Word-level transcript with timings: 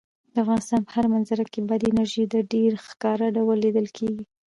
د 0.33 0.35
افغانستان 0.43 0.81
په 0.85 0.91
هره 0.95 1.09
منظره 1.15 1.43
کې 1.51 1.59
بادي 1.69 1.87
انرژي 1.89 2.23
په 2.31 2.39
ډېر 2.53 2.71
ښکاره 2.87 3.27
ډول 3.37 3.57
لیدل 3.65 3.87
کېږي. 3.97 4.23